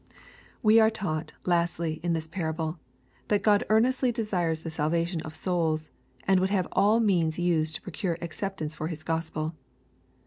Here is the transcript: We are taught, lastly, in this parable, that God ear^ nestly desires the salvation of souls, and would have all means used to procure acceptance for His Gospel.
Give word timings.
We 0.63 0.79
are 0.79 0.89
taught, 0.89 1.33
lastly, 1.45 1.99
in 2.01 2.13
this 2.13 2.27
parable, 2.27 2.79
that 3.27 3.43
God 3.43 3.63
ear^ 3.69 3.79
nestly 3.83 4.11
desires 4.11 4.61
the 4.61 4.71
salvation 4.71 5.21
of 5.21 5.35
souls, 5.35 5.91
and 6.23 6.39
would 6.39 6.49
have 6.49 6.67
all 6.71 6.99
means 6.99 7.37
used 7.37 7.75
to 7.75 7.83
procure 7.83 8.17
acceptance 8.19 8.73
for 8.73 8.87
His 8.87 9.03
Gospel. 9.03 9.53